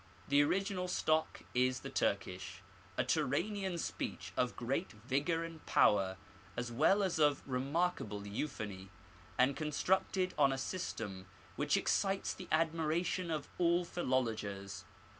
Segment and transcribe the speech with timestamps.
[0.29, 2.63] The original stock is the Turkish,
[2.97, 6.17] a Turanian speech of great vigour and power,
[6.57, 8.89] as well as of remarkable euphony,
[9.37, 14.85] and constructed on a system which excites the admiration of all philologers.